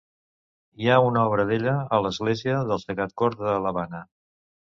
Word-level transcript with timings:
Hi 0.83 0.87
ha 0.87 0.95
una 1.07 1.25
obra 1.31 1.45
d’ella 1.51 1.75
a 1.97 2.01
l’església 2.05 2.63
del 2.71 2.83
Sagrat 2.87 3.13
Cor 3.23 3.39
de 3.43 3.51
l’Havana. 3.67 4.01